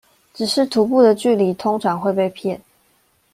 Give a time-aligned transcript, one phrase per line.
[0.33, 2.59] 只是徒步的距離通常會被騙